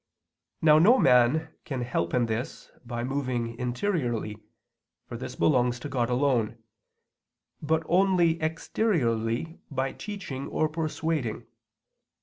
Now 0.63 0.79
no 0.79 0.97
man 0.97 1.53
can 1.63 1.81
help 1.81 2.15
in 2.15 2.25
this 2.25 2.71
by 2.83 3.03
moving 3.03 3.55
interiorly 3.59 4.35
(for 5.05 5.15
this 5.15 5.35
belongs 5.35 5.79
to 5.81 5.89
God 5.89 6.09
alone), 6.09 6.57
but 7.61 7.83
only 7.85 8.41
exteriorly 8.41 9.59
by 9.69 9.91
teaching 9.93 10.47
or 10.47 10.67
persuading. 10.69 11.45